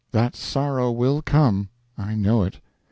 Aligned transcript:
That 0.09 0.35
sorrow 0.35 0.91
will 0.91 1.21
come 1.21 1.69
I 1.95 2.15
know 2.15 2.41
it. 2.41 2.59